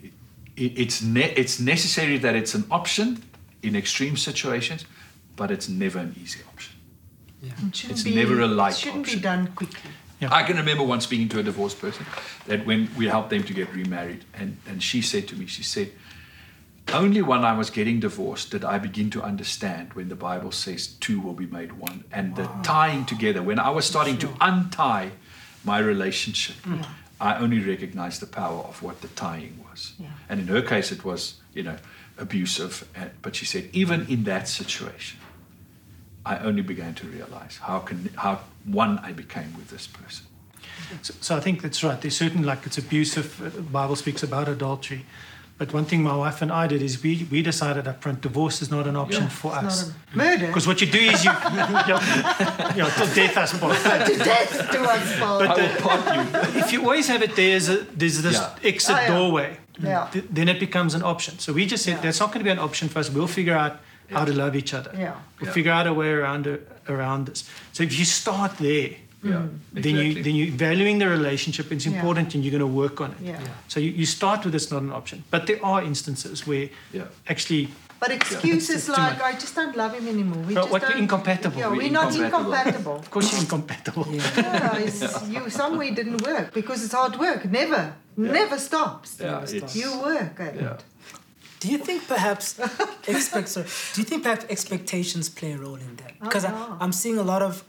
[0.00, 0.12] it,
[0.56, 3.22] it's ne- it's necessary that it's an option
[3.62, 4.84] in extreme situations,
[5.36, 6.75] but it's never an easy option.
[7.58, 9.18] It it's be, never a light It shouldn't option.
[9.18, 9.90] be done quickly.
[10.20, 10.32] Yeah.
[10.32, 12.06] I can remember once speaking to a divorced person
[12.46, 15.62] that when we helped them to get remarried, and, and she said to me, she
[15.62, 15.92] said,
[16.92, 20.86] only when I was getting divorced did I begin to understand when the Bible says
[20.86, 22.62] two will be made one and the ah.
[22.62, 23.42] tying together.
[23.42, 25.10] When I was starting to untie
[25.64, 26.56] my relationship,
[27.20, 29.94] I only recognized the power of what the tying was.
[29.98, 30.06] Yeah.
[30.28, 31.76] And in her case, it was, you know,
[32.18, 32.88] abusive.
[33.20, 35.18] But she said, even in that situation,
[36.26, 40.26] I only began to realize how can how one I became with this person.
[41.02, 42.00] So, so I think that's right.
[42.00, 43.40] There's certain like it's abusive.
[43.40, 45.04] uh, The Bible speaks about adultery,
[45.58, 48.60] but one thing my wife and I did is we we decided up front divorce
[48.62, 49.28] is not an option Yeah.
[49.40, 49.90] for It's not us.
[50.14, 50.46] a murder.
[50.48, 53.78] Because what you do is you, yeah, yeah, till death us part.
[54.06, 55.42] to death to us, Paul.
[55.42, 56.60] I will part you.
[56.62, 58.68] If you always have it there as a, there's this Yeah.
[58.70, 59.08] exit Oh, yeah.
[59.14, 60.08] doorway, Yeah.
[60.12, 61.38] th- then it becomes an option.
[61.38, 62.02] So we just said Yeah.
[62.02, 63.08] that's not going to be an option for us.
[63.10, 63.72] We'll figure out
[64.10, 64.90] how to love each other.
[64.94, 65.14] Yeah.
[65.40, 65.52] We'll Yeah.
[65.54, 66.46] figure out a way around
[66.88, 67.44] around this.
[67.72, 68.90] So if you start there,
[69.22, 69.82] Yeah, mm.
[69.84, 71.72] then you then you're valuing the relationship.
[71.72, 71.94] It's Yeah.
[71.96, 73.20] important, and you're going to work on it.
[73.30, 73.40] Yeah.
[73.68, 77.04] So you, you start with it's not an option, but there are instances where Yeah.
[77.28, 79.22] actually But excuses It's like.
[79.22, 80.42] I just don't love him anymore.
[80.48, 81.58] We But just what, we're don't- incompatible.
[81.58, 82.52] Yeah, We're we're, not incompatible.
[82.52, 82.96] incompatible.
[83.04, 84.06] of course you're incompatible.
[84.12, 85.00] yeah, it's,
[85.34, 87.40] you somewhere didn't work because it's hard work.
[87.60, 87.82] Never,
[88.38, 89.16] never stops.
[89.18, 90.74] Yeah, it's, You work at yeah.
[90.74, 90.80] it.
[91.60, 92.58] Do you think perhaps
[93.08, 96.18] expect, sorry, do you think perhaps expectations play a role in that?
[96.20, 96.54] Because yeah.
[96.54, 97.64] I, I'm seeing a lot of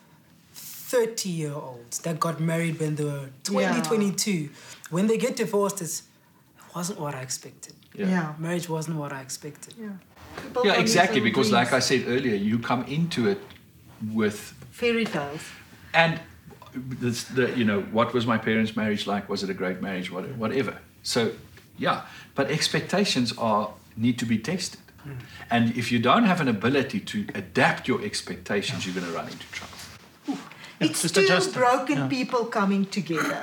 [0.53, 3.81] 30 year olds that got married when they were 20, Yeah.
[3.83, 4.49] 22.
[4.89, 7.73] When they get divorced, it's, it wasn't what I expected.
[7.93, 8.07] Yeah.
[8.09, 8.33] Yeah.
[8.37, 9.73] Marriage wasn't what I expected.
[9.79, 9.89] yeah.
[10.41, 11.17] People Yeah, exactly.
[11.17, 13.39] into Because, like I said earlier, you come into it
[14.13, 15.41] with fairy tales.
[15.93, 16.19] and
[16.75, 19.27] this, the you know what was my parents' marriage like?
[19.29, 20.11] Was it a great marriage?
[20.11, 20.77] What, whatever.
[21.01, 21.31] So,
[21.77, 22.01] yeah.
[22.35, 24.79] But expectations are need to be tested,
[25.49, 29.27] and if you don't have an ability to adapt your expectations, you're going to run
[29.27, 29.73] into trouble.
[30.79, 32.07] It's just two adjust broken Yeah.
[32.07, 33.41] people coming together.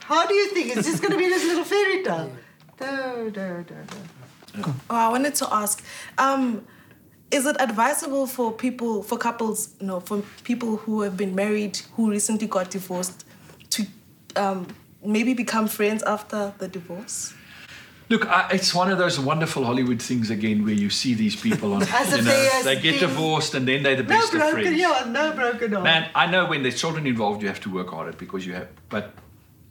[0.00, 0.76] How do you think?
[0.76, 2.32] Is this going to be this little fairy tale.
[2.78, 3.74] Do, do, do,
[4.54, 4.64] do.
[4.90, 5.84] Oh, I wanted to ask,
[6.18, 6.66] um,
[7.30, 11.78] is it advisable for people, for couples, you know, for people who have been married
[11.94, 13.24] who recently got divorced,
[13.70, 13.86] to
[14.34, 14.66] um,
[15.04, 17.34] maybe become friends after the divorce?
[18.08, 21.72] Look, I, it's one of those wonderful Hollywood things again, where you see these people
[21.74, 24.62] on, As you know, they get divorced and then they're the No best of broken,
[24.62, 24.78] friends.
[24.80, 25.84] yeah, no broken heart.
[25.84, 28.66] Man, I know when there's children involved, you have to work harder because you have,
[28.88, 29.14] but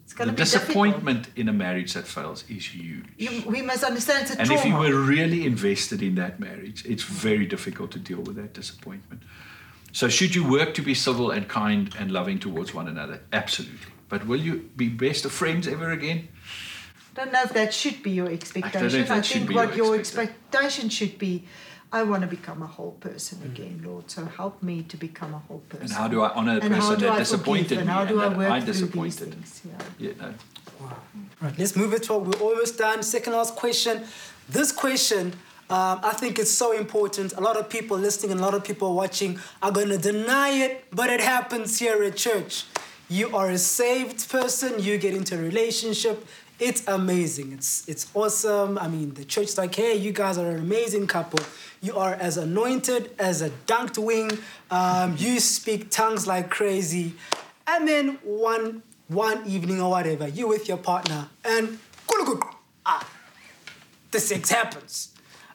[0.06, 3.04] it's the going to be disappointment in a marriage that fails is huge.
[3.18, 4.86] You, we must understand it's a trauma and trauma.
[4.86, 8.54] if you were really invested in that marriage, it's very difficult to deal with that
[8.54, 9.22] disappointment.
[9.92, 13.20] So, should you work to be civil and kind and loving towards one another?
[13.34, 13.92] Absolutely.
[14.10, 16.28] But will you be best of friends ever again?
[17.16, 19.02] I don't know if that should be your expectation.
[19.02, 21.46] if that I think be what your your expectation should be,
[21.92, 24.10] I want to become a whole person again, Lord.
[24.12, 25.86] So help me to become a whole person.
[25.86, 28.06] And how do I honor the And person that I disappointed forgive, and me how
[28.06, 29.34] do and I that work I through these disappointed?
[29.34, 29.62] things?
[29.66, 30.08] Yeah.
[30.08, 30.34] Yeah, no.
[31.42, 33.04] Right, let's move it to we're almost done.
[33.04, 34.04] Second last question.
[34.48, 35.34] This question,
[35.70, 37.34] um, I think it's so important.
[37.34, 40.50] A lot of people listening and a lot of people watching are going to deny
[40.50, 42.66] it, but it happens here at church.
[43.10, 44.80] You are a saved person.
[44.80, 46.28] You get into a relationship.
[46.60, 47.54] It's amazing.
[47.54, 48.78] It's it's awesome.
[48.78, 51.40] I mean, the church's like, hey, you guys are an amazing couple.
[51.82, 54.38] You are as anointed as a dunked wing.
[54.70, 57.14] Um, you speak tongues like crazy.
[57.66, 61.80] And then one one evening or whatever, you with your partner, and
[62.86, 63.10] ah,
[64.12, 65.10] the sex happens.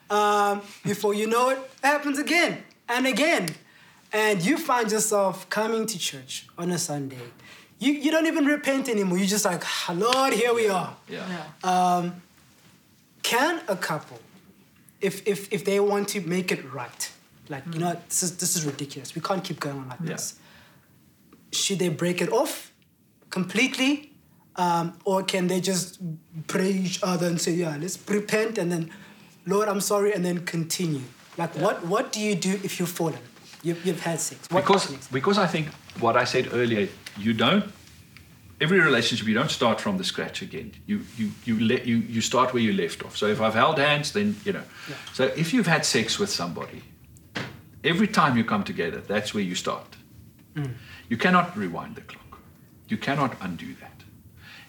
[0.09, 3.47] Um, before you know it, it happens again and again.
[4.11, 7.19] And you find yourself coming to church on a Sunday.
[7.85, 9.17] You, you don't even repent anymore.
[9.19, 10.95] You're just like, "Ah, Lord, here we are.
[11.07, 11.43] Yeah.
[11.63, 12.21] Um,
[13.21, 14.19] can a couple,
[15.01, 17.11] if, if, if they want to make it right,
[17.47, 19.13] like, you know, this is, this is ridiculous.
[19.15, 20.13] We can't keep going on like Yeah.
[20.13, 20.35] this.
[21.51, 22.71] Should they break it off
[23.29, 24.11] completely?
[24.55, 25.99] Um, or can they just
[26.47, 28.89] pray each other and say, yeah, let's repent and then,
[29.45, 31.01] Lord, I'm sorry, and then continue?
[31.37, 33.19] Like, what, what do you do if you've fallen?
[33.65, 34.47] You've, you've had sex.
[34.51, 35.11] What because next?
[35.11, 37.65] because I think what I said earlier, you don't.
[38.61, 40.71] Every relationship, you don't start from the scratch again.
[40.85, 43.17] You you you let you you start where you left off.
[43.17, 44.63] So if I've held hands, then you know.
[45.13, 46.83] So if you've had sex with somebody,
[47.83, 49.97] every time you come together, that's where you start.
[50.53, 50.73] Mm.
[51.09, 52.39] You cannot rewind the clock.
[52.87, 54.03] You cannot undo that.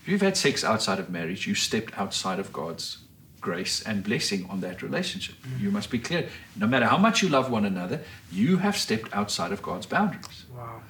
[0.03, 3.06] If you've had sex outside of marriage, you stepped outside of God's
[3.47, 5.37] grace and blessing on that relationship.
[5.37, 5.65] Mm-hmm.
[5.65, 6.23] You must be clear.
[6.57, 7.99] No matter how much you love one another,
[8.33, 10.41] you have stepped outside of God's boundaries.
[10.57, 10.81] Wow.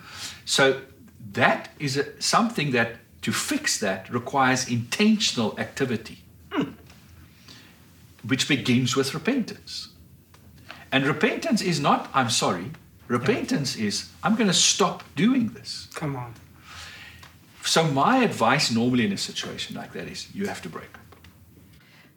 [0.47, 0.81] So
[1.33, 2.91] that is a, something that
[3.27, 6.19] to fix that requires intentional activity,
[6.51, 6.71] hmm.
[8.31, 9.91] which begins with repentance.
[10.91, 12.71] And repentance is not, I'm sorry.
[13.09, 15.89] Repentance is, I'm going to stop doing this.
[15.95, 16.33] Come on.
[17.65, 20.93] So, my advice normally in a situation like that is you have to break.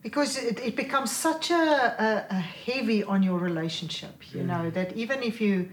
[0.02, 4.46] Because it, it becomes such a, a, a heavy on your relationship you mm.
[4.46, 5.70] know that even if you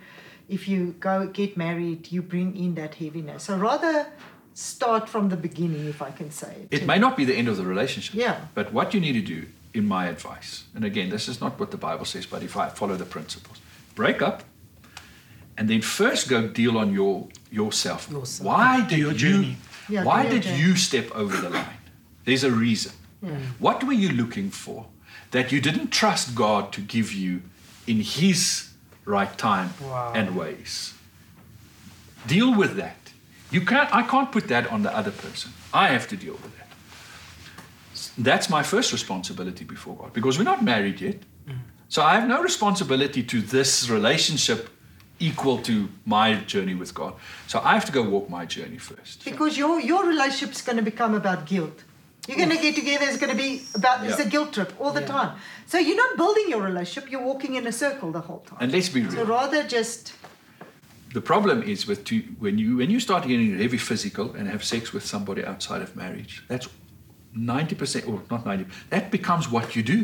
[0.49, 4.07] if you go get married you bring in that heaviness so rather
[4.55, 7.49] start from the beginning if i can say it It may not be the end
[7.49, 8.15] of the relationship.
[8.15, 8.41] Yeah.
[8.55, 11.71] But what you need to do, in my advice, and again, this is not what
[11.71, 13.59] the Bible says, but if I follow the principles,
[13.95, 14.43] break up,
[15.59, 18.11] and then first go deal on your yourself.
[18.11, 18.47] Yourself.
[18.47, 19.19] Why did your you?
[19.19, 19.57] journey.
[19.89, 20.59] Yeah, why did journey.
[20.59, 21.81] you step over the line?
[22.25, 22.93] There's a reason.
[23.59, 24.87] What were you looking for
[25.31, 27.43] that you didn't trust God to give you
[27.87, 28.71] in His
[29.05, 30.13] right time Wow.
[30.15, 30.95] and ways?
[32.27, 32.97] Deal with that.
[33.51, 33.89] You can't.
[33.95, 35.53] I can't put that on the other person.
[35.73, 36.69] I have to deal with that.
[38.19, 41.17] That's my first responsibility before God because we're not married yet.
[41.89, 44.69] So I have no responsibility to this relationship
[45.21, 47.15] equal to my journey with God.
[47.47, 49.25] So I have to go walk my journey first.
[49.25, 51.85] because your your relationship's going to become about guilt
[52.27, 54.93] you're going to get together it's going to be about it's a guilt trip all
[54.93, 55.07] the Yeah.
[55.17, 55.31] time
[55.67, 58.73] so you're not building your relationship you're walking in a circle the whole time And
[58.73, 59.13] let's be real.
[59.13, 60.13] so rather just
[61.13, 64.63] The problem is with two, when you when you start getting heavy physical and have
[64.63, 66.67] sex with somebody outside of marriage, that's
[67.33, 68.67] ninety percent or not ninety.
[68.91, 69.99] That becomes what you do.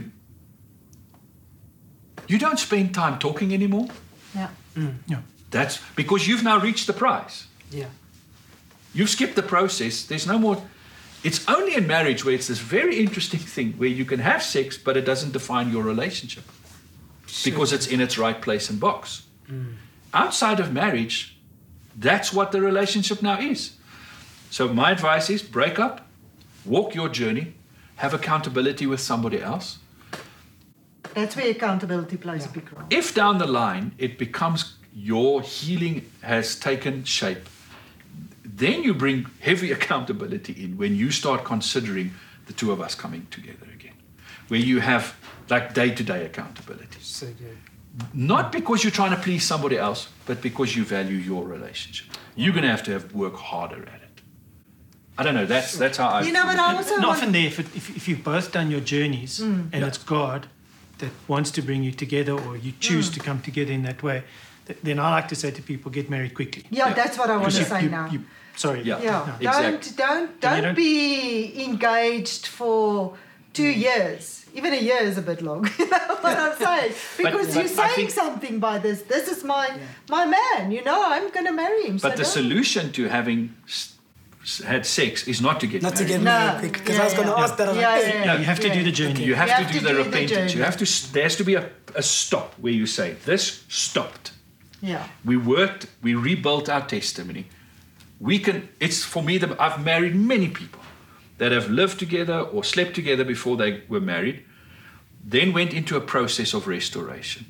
[2.28, 3.88] You don't spend time talking anymore.
[4.34, 5.20] yeah mm, Yeah.
[5.50, 7.46] That's because you've now reached the prize.
[7.70, 7.88] Yeah.
[8.94, 10.04] You've skipped the process.
[10.06, 10.56] There's no more.
[11.24, 14.76] It's only in marriage where it's this very interesting thing where you can have sex,
[14.76, 16.44] but it doesn't define your relationship
[17.44, 19.26] because it's in its right place and box.
[19.48, 19.74] Mm.
[20.12, 21.38] Outside of marriage,
[21.96, 23.76] that's what the relationship now is.
[24.50, 26.06] So my advice is break up,
[26.64, 27.54] walk your journey,
[27.96, 29.78] have accountability with somebody else.
[31.14, 36.10] that's where accountability plays a big role If down the line it becomes your healing
[36.22, 37.48] has taken shape,
[38.62, 42.12] then you bring heavy accountability in when you start considering
[42.46, 43.94] the two of us coming together again,
[44.48, 45.14] where you have
[45.48, 46.98] like day to day accountability.
[47.00, 47.58] So good.
[48.14, 52.06] Not because you're trying to please somebody else, but because you value your relationship.
[52.34, 54.22] You're going to have to have work harder at it.
[55.18, 55.44] I don't know.
[55.44, 56.22] That's that's how I.
[56.22, 58.50] you know but i also And want, often there, if, it, if, if you've both
[58.50, 59.68] done your journeys mm.
[59.72, 59.88] and Yeah.
[59.88, 60.46] it's God
[60.98, 63.14] that wants to bring you together or you choose mm.
[63.14, 64.26] to come together in that way, th-
[64.82, 66.64] then I like to say to people, get married quickly.
[66.70, 66.94] yeah, Yeah.
[66.94, 68.24] that's what i want to you- say you- now you-
[68.56, 68.82] sorry.
[68.82, 69.00] Yeah.
[69.02, 69.46] Yeah, Exactly.
[69.46, 73.14] don't don't don't don't- be engaged for
[73.52, 73.80] two mm.
[73.86, 74.24] years.
[74.54, 75.62] Even a year is a bit long.
[75.78, 76.92] You know what I'm saying?
[77.16, 78.98] Because but you're I saying think- something by this.
[79.14, 79.66] This is my
[80.16, 80.70] my man.
[80.76, 81.94] You know, I'm going to marry him.
[81.96, 83.94] But so the don't- solution to having s-
[84.44, 86.08] s- had sex is not to get Not to married.
[86.12, 86.38] get No.
[86.38, 86.72] married quick.
[86.80, 87.44] Because I was Yeah, going to yeah.
[87.44, 87.68] ask that.
[87.68, 88.74] I was Yeah, like, yeah, No, you have to Yeah.
[88.78, 89.22] do the journey.
[89.24, 90.54] You have, You to, have do to the do the repentance.
[90.54, 90.86] you have to.
[91.14, 94.31] There has to be a, a stop where you say, "This stopped."
[94.82, 95.06] Yeah.
[95.24, 95.86] We worked.
[96.02, 97.46] We rebuilt our testimony.
[98.20, 98.68] We can.
[98.80, 99.38] It's for me.
[99.38, 100.80] The, I've married many people
[101.38, 104.44] that have lived together or slept together before they were married,
[105.24, 107.46] then went into a process of restoration.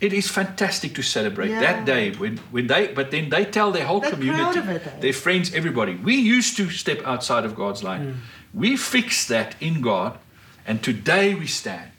[0.00, 1.60] It is fantastic to celebrate Yeah.
[1.60, 5.12] that day when, when they, but then they tell their whole They're community, it, their
[5.12, 5.94] friends, everybody.
[5.94, 8.02] We used to step outside of God's line.
[8.02, 8.58] Hmm.
[8.58, 10.18] We fixed that in God,
[10.66, 11.90] and today we stand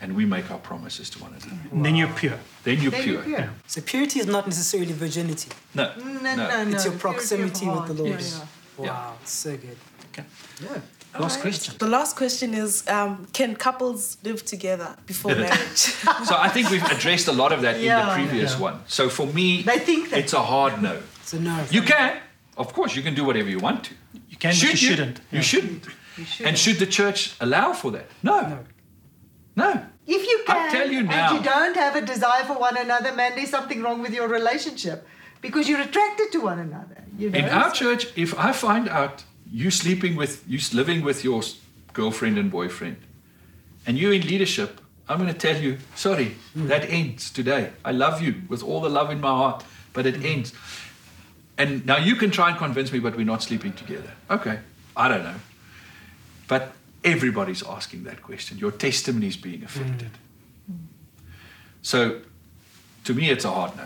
[0.00, 1.50] and we make our promises to one another.
[1.72, 2.38] And then you're pure.
[2.64, 3.14] Then you're Then pure.
[3.14, 3.50] you're pure.
[3.66, 5.50] So purity is not necessarily virginity.
[5.74, 6.60] No, No, no, no.
[6.74, 8.20] It's your purity of proximity with the Lord.
[8.20, 8.40] Yeah,
[8.78, 8.86] yeah.
[8.90, 9.76] Wow, so good.
[10.10, 10.24] Okay.
[10.62, 10.80] Yeah.
[11.18, 11.74] Last question.
[11.78, 15.78] The last question is um, Can couples live together before marriage?
[16.28, 18.60] So I think we've addressed a lot of that in the previous Yeah.
[18.60, 18.80] one.
[18.86, 20.18] So for me, They think that.
[20.18, 21.00] it's a hard no.
[21.22, 21.64] It's a no.
[21.70, 22.20] You can,
[22.58, 23.94] of course, you can do whatever you want to.
[24.28, 25.16] You can, but Should you shouldn't.
[25.30, 25.40] You Yeah.
[25.40, 25.84] shouldn't.
[26.16, 26.48] shouldn't.
[26.48, 28.06] And should the church allow for that?
[28.22, 28.40] No.
[28.42, 28.58] No.
[29.56, 29.84] No.
[30.06, 31.34] If you I can, tell you and now.
[31.34, 35.06] you don't have a desire for one another, man, there's something wrong with your relationship
[35.40, 37.02] because you're attracted to one another.
[37.18, 37.38] You know?
[37.38, 41.42] In our church, if I find out you sleeping with, you living with your
[41.92, 42.98] girlfriend and boyfriend,
[43.86, 46.66] and you in leadership, I'm going to tell you, sorry, hmm.
[46.68, 47.70] that ends today.
[47.84, 50.26] I love you with all the love in my heart, but it hmm.
[50.26, 50.52] ends.
[51.58, 54.10] And now you can try and convince me, but we're not sleeping together.
[54.30, 54.58] Okay,
[54.96, 55.36] I don't know.
[56.48, 56.72] But
[57.06, 58.58] everybody's asking that question.
[58.58, 60.10] Your testimony is being affected.
[60.70, 60.76] Mm.
[61.82, 62.20] So
[63.04, 63.84] to me, it's a hard no.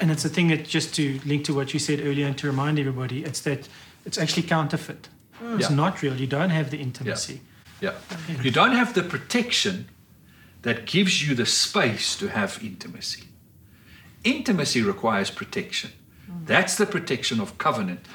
[0.00, 2.46] And it's a thing that just to link to what you said earlier and to
[2.46, 3.68] remind everybody, it's that
[4.06, 5.08] it's actually counterfeit.
[5.42, 5.58] Mm.
[5.58, 5.76] It's Yeah.
[5.76, 6.14] not real.
[6.14, 7.40] You don't have the intimacy.
[7.80, 7.94] Yeah.
[8.42, 9.88] You don't have the protection
[10.62, 13.24] that gives you the space to have intimacy.
[14.24, 15.90] Intimacy requires protection.
[16.30, 16.46] Mm.
[16.46, 18.06] That's the protection of covenant.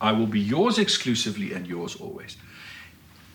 [0.00, 2.36] I will be yours exclusively and yours always.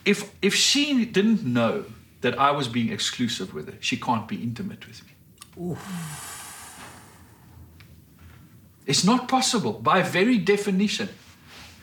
[0.06, 1.86] If if she didn't know
[2.22, 5.76] that I was being exclusive with her, she can't be intimate with me.
[8.86, 11.10] It's not possible by very definition.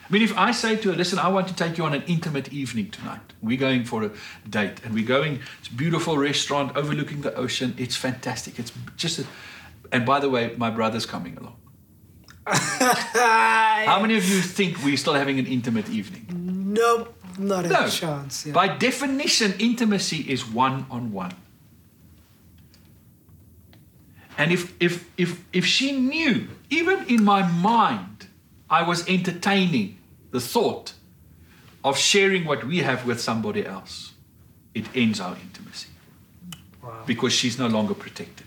[0.09, 2.03] I mean, if I say to her, listen, I want to take you on an
[2.07, 3.33] intimate evening tonight.
[3.43, 4.11] We're going for a
[4.49, 7.75] date and we're going, it's a beautiful restaurant overlooking the ocean.
[7.77, 8.59] It's fantastic.
[8.59, 9.27] It's just, a,
[9.91, 11.57] and by the way, my brother's coming along.
[12.47, 16.27] How many of you think we're still having an intimate evening?
[16.75, 17.89] Nope, not a No.
[17.89, 18.47] chance.
[18.47, 18.53] Yeah.
[18.53, 21.33] By definition, intimacy is one on one.
[24.39, 28.27] And if, if, if, if she knew, even in my mind,
[28.69, 29.99] I was entertaining
[30.31, 30.93] the thought
[31.83, 34.13] of sharing what we have with somebody else,
[34.75, 35.89] it ends our intimacy.
[36.83, 37.03] Wow.
[37.07, 38.46] Because she's no longer protected.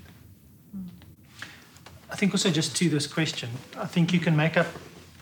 [2.11, 4.67] I think also just to this question, I think you can make up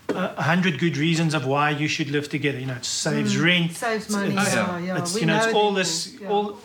[0.08, 2.58] a a hundred good reasons of why you should live together.
[2.58, 3.44] You know, it saves mm.
[3.44, 4.34] rent, Saves money.
[4.34, 4.98] It's, yeah, yeah.
[4.98, 6.14] it's you know, it's all this.
[6.20, 6.28] yeah.
[6.28, 6.58] All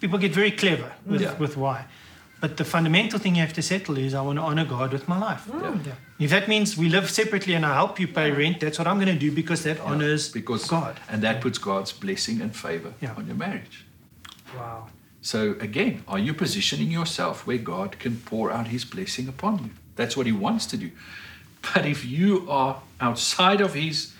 [0.00, 1.34] people get very clever with, Yeah.
[1.38, 1.84] with why,
[2.40, 5.08] but the fundamental thing you have to settle is I want to honor God with
[5.08, 5.46] my life.
[5.46, 5.86] Mm.
[5.86, 5.92] Yeah.
[6.18, 8.98] If that means we live separately and I help you pay rent, that's what I'm
[9.02, 11.00] going to do because that honors Because God.
[11.10, 13.14] And that puts God's blessing and favor Yeah.
[13.18, 13.84] on your marriage.
[14.56, 14.88] Wow.
[15.26, 19.70] So again, are you positioning yourself where God can pour out his blessing upon you?
[19.96, 20.90] That's what he wants to do.
[21.74, 24.12] But if you are outside of his,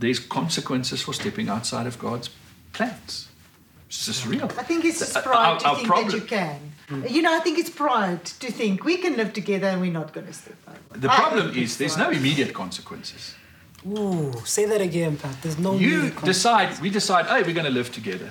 [0.00, 2.30] there's consequences for stepping outside of God's
[2.72, 3.28] plans.
[3.88, 4.46] It's just real.
[4.62, 6.60] I think it's just Uh, pride our- to our think problem- that you can.
[7.16, 10.14] You know, I think it's pride to think we can live together and we're not
[10.14, 11.00] going to step over.
[11.04, 13.34] The I problem is there's no immediate consequences.
[13.86, 15.36] Ooh, say that again, Pat.
[15.42, 18.30] There's no You immediate con- decide, we decide, hey, we're going to live together.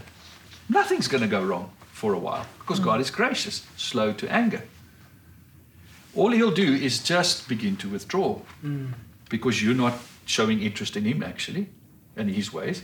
[0.71, 4.63] Nothing's going to go wrong for a while because God is gracious, slow to anger.
[6.15, 8.39] All he'll do is just begin to withdraw
[9.29, 9.93] because you're not
[10.25, 11.67] showing interest in him actually
[12.15, 12.84] and his ways.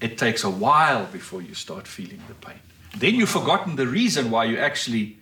[0.00, 2.60] It takes a while before you start feeling the pain.
[2.98, 5.18] Then you've forgotten the reason why you actually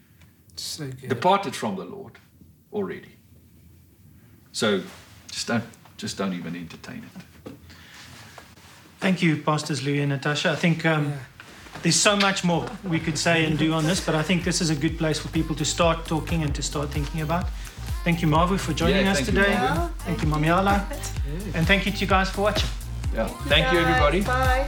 [0.54, 2.12] So departed from the Lord
[2.72, 3.16] already.
[4.52, 4.80] So
[5.32, 5.64] just don't
[5.96, 7.52] just don't even entertain it.
[9.00, 10.50] Thank you, Pastors Louis and Natasja.
[10.52, 11.16] I think um, Yeah.
[11.82, 14.60] There's so much more we could say and do on this, but I think this
[14.60, 17.46] is a good place for people to start talking and to start thinking about.
[18.04, 19.54] Thank you, Mavu, for joining Yeah, us thank you, today.
[19.54, 19.90] Mavu.
[19.98, 20.84] Thank you, Mamiala.
[21.54, 22.68] And thank you to you guys for watching.
[23.14, 23.28] Yeah.
[23.48, 24.22] Thank you everybody.
[24.22, 24.66] Bye.